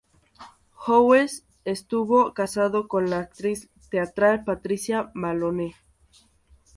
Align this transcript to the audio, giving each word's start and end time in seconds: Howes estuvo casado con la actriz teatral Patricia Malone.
Howes 0.87 1.45
estuvo 1.63 2.33
casado 2.33 2.87
con 2.87 3.11
la 3.11 3.19
actriz 3.19 3.69
teatral 3.91 4.43
Patricia 4.43 5.11
Malone. 5.13 5.75